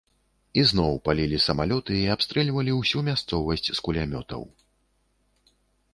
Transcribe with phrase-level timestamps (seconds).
[0.59, 4.41] І зноў палілі самалёты і абстрэльвалі ўсю мясцовасць з кулямётаў.